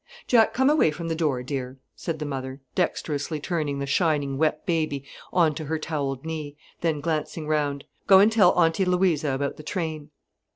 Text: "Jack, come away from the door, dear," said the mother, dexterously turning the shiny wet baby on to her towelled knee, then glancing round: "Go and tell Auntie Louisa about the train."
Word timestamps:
"Jack, 0.25 0.51
come 0.51 0.67
away 0.67 0.89
from 0.89 1.09
the 1.09 1.15
door, 1.15 1.43
dear," 1.43 1.77
said 1.95 2.17
the 2.17 2.25
mother, 2.25 2.59
dexterously 2.73 3.39
turning 3.39 3.77
the 3.77 3.85
shiny 3.85 4.29
wet 4.33 4.65
baby 4.65 5.03
on 5.31 5.53
to 5.53 5.65
her 5.65 5.77
towelled 5.77 6.25
knee, 6.25 6.57
then 6.79 7.01
glancing 7.01 7.45
round: 7.45 7.83
"Go 8.07 8.17
and 8.17 8.31
tell 8.31 8.57
Auntie 8.59 8.83
Louisa 8.83 9.31
about 9.33 9.57
the 9.57 9.61
train." 9.61 10.09